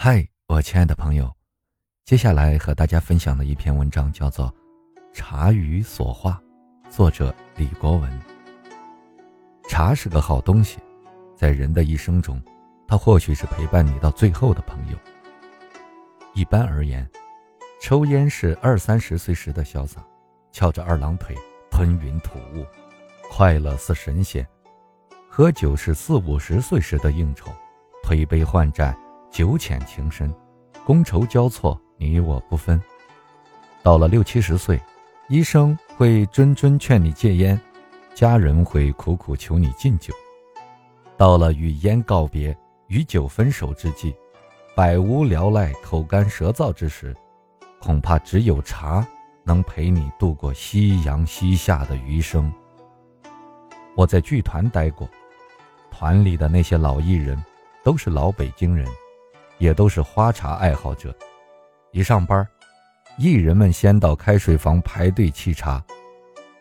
[0.00, 1.28] 嗨，我亲爱的朋友，
[2.04, 4.46] 接下来和大家分享的一篇文章叫做
[5.12, 6.40] 《茶语所化》，
[6.88, 8.22] 作者李国文。
[9.68, 10.78] 茶是个好东西，
[11.34, 12.40] 在人的一生中，
[12.86, 14.96] 它或许是陪伴你到最后的朋友。
[16.32, 17.04] 一般而言，
[17.82, 20.00] 抽烟是二三十岁时的潇洒，
[20.52, 21.36] 翘着二郎腿
[21.72, 22.64] 吞云吐雾，
[23.32, 24.44] 快乐似神仙；
[25.28, 27.50] 喝酒是四五十岁时的应酬，
[28.04, 28.96] 推杯换盏。
[29.38, 30.34] 酒浅情深，
[30.84, 32.82] 觥筹交错，你我不分。
[33.84, 34.80] 到了六七十岁，
[35.28, 37.56] 医生会谆谆劝你戒烟，
[38.16, 40.12] 家人会苦苦求你禁酒。
[41.16, 42.52] 到了与烟告别、
[42.88, 44.12] 与酒分手之际，
[44.74, 47.14] 百无聊赖、口干舌燥之时，
[47.80, 49.06] 恐怕只有茶
[49.44, 52.52] 能陪你度过夕阳西下的余生。
[53.94, 55.08] 我在剧团待过，
[55.92, 57.40] 团里的那些老艺人，
[57.84, 58.84] 都是老北京人。
[59.58, 61.14] 也都是花茶爱好者，
[61.92, 62.46] 一上班，
[63.18, 65.82] 艺人们先到开水房排队沏茶，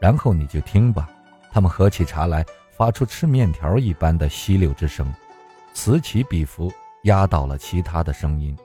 [0.00, 1.08] 然后你就听吧，
[1.52, 2.44] 他们喝起茶来
[2.76, 5.12] 发出吃面条一般的吸溜之声，
[5.74, 6.72] 此起彼伏，
[7.04, 8.56] 压倒了其他的声音。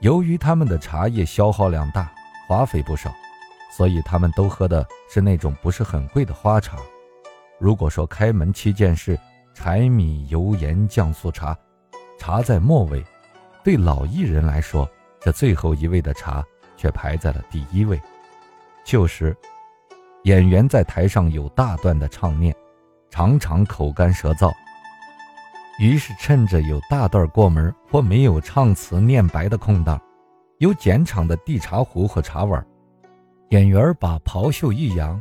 [0.00, 2.10] 由于他们的茶叶消耗量大，
[2.48, 3.12] 花费不少，
[3.76, 6.76] 所以他们都喝的是那种不是很贵的花茶。
[7.58, 9.18] 如果说开门七件事，
[9.54, 11.56] 柴米油盐酱醋茶。
[12.22, 13.04] 茶在末位，
[13.64, 14.88] 对老艺人来说，
[15.20, 16.40] 这最后一位的茶
[16.76, 18.00] 却排在了第一位。
[18.84, 19.36] 旧时，
[20.22, 22.54] 演员在台上有大段的唱念，
[23.10, 24.52] 常常口干舌燥，
[25.80, 30.00] 于是趁着有大段过门或没有唱词念白的空档，
[30.58, 32.64] 有减场的递茶壶和茶碗，
[33.48, 35.20] 演员把袍袖一扬，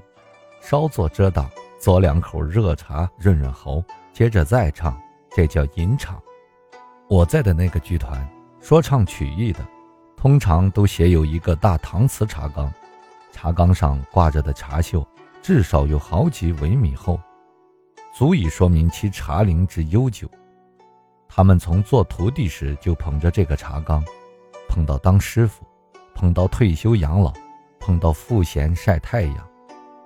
[0.62, 4.96] 稍作遮挡，嘬两口热茶润润喉，接着再唱，
[5.32, 6.22] 这叫吟唱。
[7.12, 8.26] 我在的那个剧团，
[8.62, 9.60] 说唱曲艺的，
[10.16, 12.74] 通常都写有一个大搪瓷茶缸，
[13.34, 15.06] 茶缸上挂着的茶锈
[15.42, 17.20] 至少有好几微米厚，
[18.18, 20.26] 足以说明其茶龄之悠久。
[21.28, 24.02] 他们从做徒弟时就捧着这个茶缸，
[24.70, 25.66] 捧到当师傅，
[26.16, 27.34] 捧到退休养老，
[27.78, 29.50] 捧到赋闲晒太阳，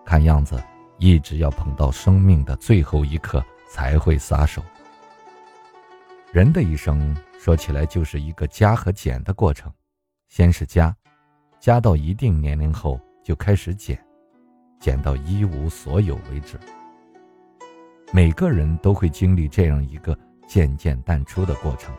[0.03, 0.59] 看样子
[0.97, 4.59] 一直要捧到生命的最后一刻才会撒手。
[6.35, 9.71] 人的一生说起来就是一个加和减的过程，
[10.27, 10.93] 先是加，
[11.61, 13.97] 加到一定年龄后就开始减，
[14.77, 16.59] 减到一无所有为止。
[18.11, 20.13] 每个人都会经历这样一个
[20.45, 21.95] 渐渐淡出的过程。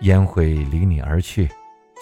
[0.00, 1.48] 烟会离你而去，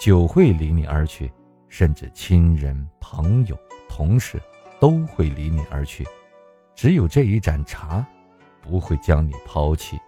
[0.01, 1.31] 酒会离你而去，
[1.67, 3.55] 甚至亲人、朋友、
[3.87, 4.41] 同事
[4.79, 6.03] 都会离你而去，
[6.73, 8.03] 只有这一盏茶，
[8.59, 9.99] 不会将你抛弃。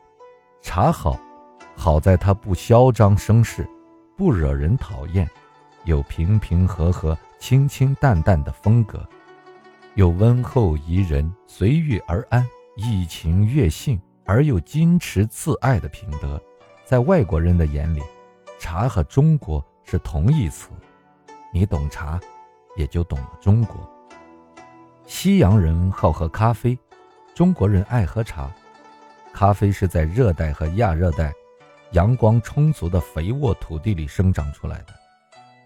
[0.66, 1.18] 茶好，
[1.78, 3.70] 好在它不嚣张声势，
[4.18, 5.30] 不惹人讨厌，
[5.84, 9.08] 有平平和和、清清淡淡的风格，
[9.94, 12.44] 有温厚宜人、随遇而安、
[12.78, 16.42] 怡情悦性而又矜持自爱的品德。
[16.84, 18.02] 在外国人的眼里，
[18.60, 20.72] 茶和中国是同义词。
[21.54, 22.20] 你懂茶，
[22.76, 23.78] 也就懂了中国。
[25.06, 26.78] 西洋人好喝咖啡，
[27.36, 28.50] 中国人爱喝茶。
[29.36, 31.30] 咖啡是在热带和亚热带
[31.92, 34.94] 阳光充足的肥沃土地里生长出来的。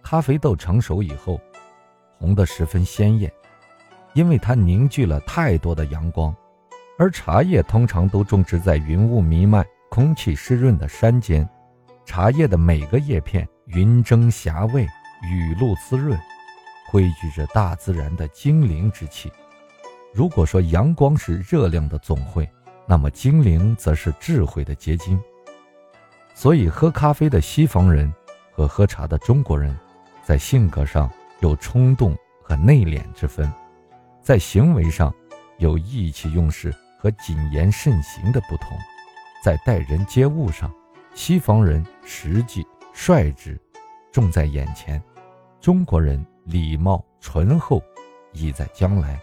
[0.01, 1.39] 咖啡豆成熟以后，
[2.17, 3.31] 红得十分鲜艳，
[4.15, 6.35] 因为它凝聚了太多的阳光。
[6.97, 11.47] 而茶叶通常都种植在云雾弥漫、空气湿润的山间，
[12.07, 14.81] 茶叶的每个叶片云蒸霞蔚，
[15.31, 16.19] 雨露滋润，
[16.89, 19.31] 汇聚着大自然的精灵之气。
[20.11, 22.49] 如果说阳光是热量的总汇，
[22.89, 25.21] 那么精灵则是智慧的结晶，
[26.33, 28.11] 所以喝咖啡的西方人
[28.51, 29.77] 和喝茶的中国人，
[30.23, 31.07] 在性格上
[31.39, 33.47] 有冲动和内敛之分，
[34.23, 35.13] 在行为上
[35.59, 38.75] 有意气用事和谨言慎行的不同，
[39.43, 40.73] 在待人接物上，
[41.13, 43.55] 西方人实际率直，
[44.11, 44.99] 重在眼前，
[45.61, 47.83] 中国人礼貌醇厚，
[48.31, 49.21] 意在将来。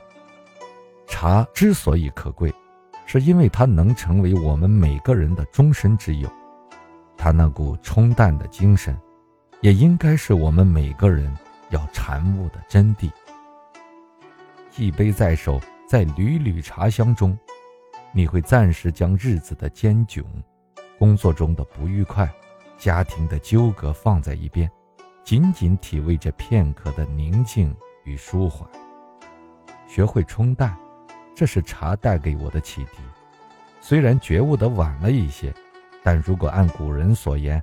[1.08, 2.54] 茶之所以可贵。
[3.06, 6.28] 是因为它能成为我们每个人的终身之友，
[7.16, 8.98] 它那股冲淡的精神，
[9.60, 11.32] 也应该是我们每个人
[11.70, 13.10] 要禅悟的真谛。
[14.76, 17.38] 一杯在手，在缕缕茶香中，
[18.12, 20.22] 你会暂时将日子的艰窘、
[20.98, 22.28] 工作中的不愉快、
[22.76, 24.70] 家庭的纠葛放在一边，
[25.24, 27.74] 仅仅体味这片刻的宁静
[28.04, 28.68] 与舒缓，
[29.86, 30.76] 学会冲淡。
[31.36, 32.92] 这是茶带给我的启迪，
[33.78, 35.52] 虽然觉悟的晚了一些，
[36.02, 37.62] 但如果按古人所言，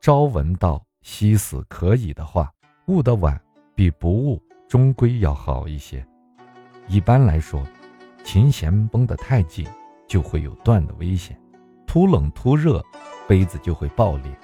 [0.00, 2.52] 朝闻道，夕死可以的话，
[2.88, 3.40] 悟得晚
[3.76, 6.04] 比不悟终归要好一些。
[6.88, 7.64] 一般来说，
[8.24, 9.64] 琴弦绷得太紧，
[10.08, 11.36] 就会有断的危险；
[11.86, 12.84] 突冷突热，
[13.28, 14.36] 杯子就会爆裂。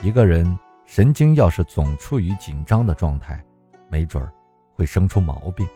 [0.00, 3.44] 一个人神经要是总处于紧张的状态，
[3.90, 4.32] 没准儿
[4.74, 5.68] 会生出毛病。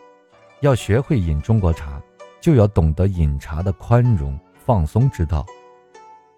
[0.61, 2.01] 要学会饮中国茶，
[2.41, 5.45] 就要懂得饮茶的宽容放松之道。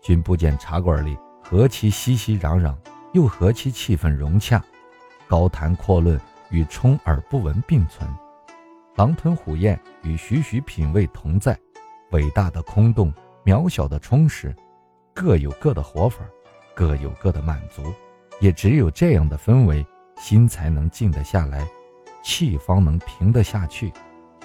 [0.01, 2.75] 君不见茶馆里何其熙熙攘攘，
[3.13, 4.61] 又何其气氛融洽，
[5.27, 6.19] 高谈阔论
[6.49, 8.09] 与充耳不闻并存，
[8.95, 11.57] 狼吞虎咽与徐徐品味同在。
[12.11, 13.13] 伟大的空洞，
[13.45, 14.53] 渺小的充实，
[15.13, 16.19] 各有各的活法，
[16.75, 17.83] 各有各的满足。
[18.41, 19.85] 也只有这样的氛围，
[20.17, 21.67] 心才能静得下来，
[22.23, 23.93] 气方能平得下去。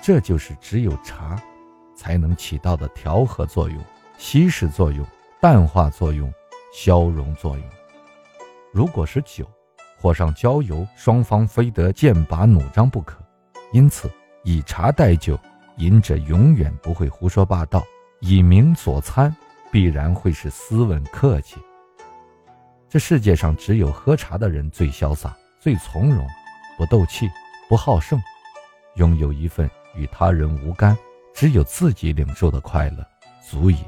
[0.07, 1.43] 这就是只有茶
[1.97, 3.83] 才能起到的调和作用、
[4.19, 5.03] 稀释作用。
[5.41, 6.31] 淡化作用，
[6.75, 7.65] 消融作用。
[8.71, 9.51] 如果是酒，
[9.99, 13.19] 火上浇油，双方非得剑拔弩张不可。
[13.73, 14.11] 因此，
[14.43, 15.39] 以茶代酒，
[15.79, 17.83] 饮者永远不会胡说八道。
[18.21, 19.35] 以茗佐餐，
[19.73, 21.57] 必然会是斯文客气。
[22.91, 26.27] 这世界上只有喝茶的人最潇洒、最从容，
[26.77, 27.27] 不斗气，
[27.71, 28.21] 不好胜，
[28.97, 30.97] 拥有一份与他人无干、
[31.35, 33.07] 只有自己领受的快乐，
[33.49, 33.79] 足矣。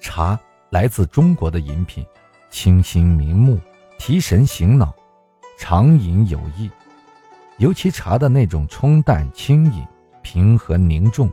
[0.00, 0.38] 茶。
[0.70, 2.06] 来自中国的饮品，
[2.48, 3.58] 清新明目，
[3.98, 4.94] 提神醒脑，
[5.58, 6.70] 常饮有益。
[7.58, 9.84] 尤其茶的那种冲淡轻饮、
[10.22, 11.28] 平和凝重、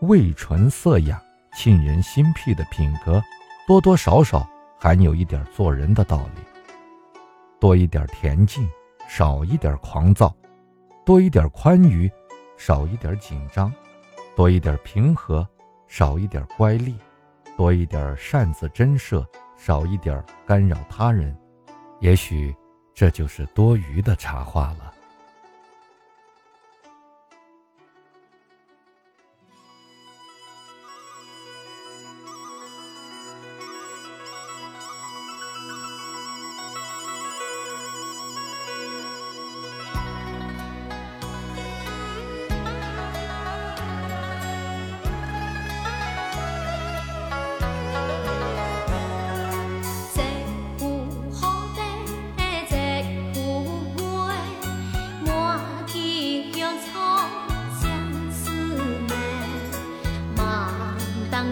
[0.00, 1.22] 味醇色雅、
[1.54, 3.22] 沁人心脾的品格，
[3.68, 4.44] 多多少少
[4.80, 6.42] 含有一点做人的道理。
[7.60, 8.68] 多一点恬静，
[9.08, 10.26] 少一点狂躁；
[11.06, 12.10] 多一点宽裕，
[12.64, 13.72] 少一点紧张；
[14.36, 15.44] 多一点平和，
[15.88, 16.94] 少一点乖戾。
[17.56, 19.26] 多一点擅自斟设，
[19.56, 21.36] 少一点干扰他人，
[21.98, 22.54] 也许
[22.94, 24.91] 这就是多余的茶话了。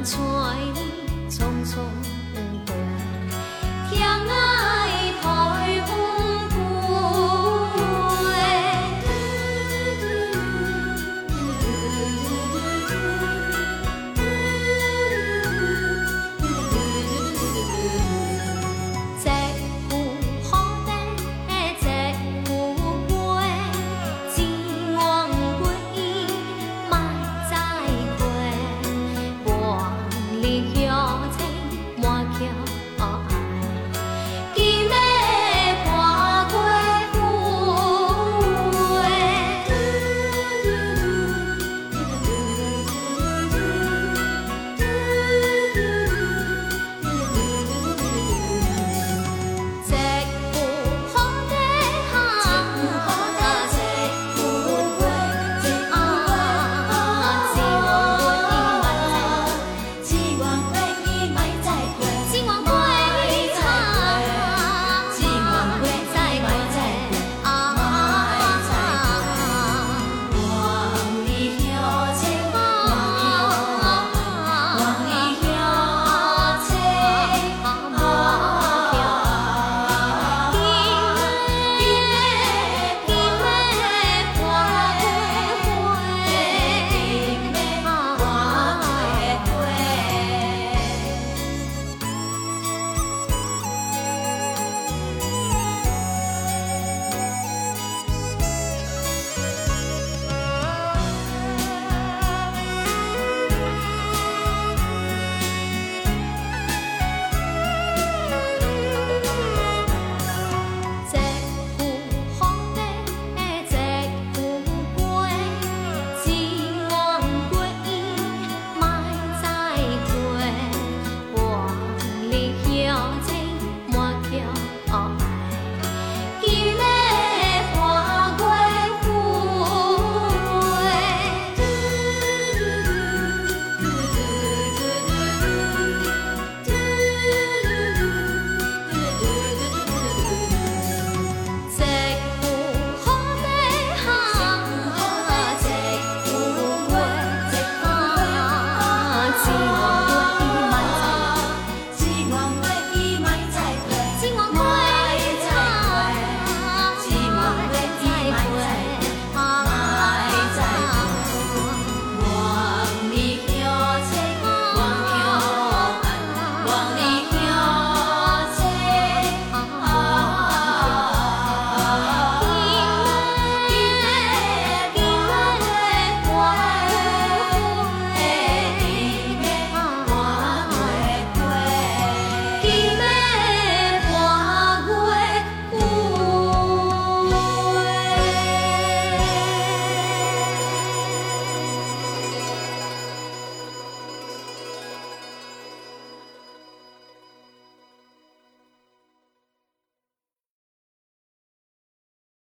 [0.03, 0.70] 在